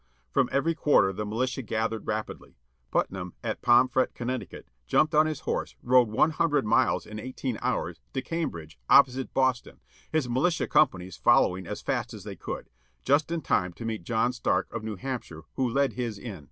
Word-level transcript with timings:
From 0.31 0.49
every 0.51 0.73
quarter 0.73 1.13
the 1.13 1.27
militia 1.27 1.61
gathered 1.61 2.07
rapidly. 2.07 2.55
Putnam, 2.89 3.35
at 3.43 3.61
Pomfret, 3.61 4.15
Conn., 4.15 4.43
jumped 4.87 5.13
on 5.13 5.27
his 5.27 5.41
horse, 5.41 5.75
rode 5.83 6.09
one 6.09 6.31
htmdred 6.31 6.63
miles 6.63 7.05
in 7.05 7.19
eighteen 7.19 7.59
hours, 7.61 8.01
to 8.15 8.21
Cambridge, 8.23 8.79
opposite 8.89 9.31
Boston, 9.35 9.79
his 10.11 10.27
militia 10.27 10.65
companies 10.67 11.17
following 11.17 11.67
as 11.67 11.81
fast 11.83 12.15
as 12.15 12.23
they 12.23 12.35
could; 12.35 12.71
just 13.03 13.29
in 13.31 13.41
time 13.41 13.73
to 13.73 13.85
meet 13.85 14.01
John 14.03 14.33
Stark 14.33 14.73
of 14.73 14.83
New 14.83 14.95
Hampshire, 14.95 15.43
who 15.53 15.69
led 15.69 15.93
his 15.93 16.17
in. 16.17 16.39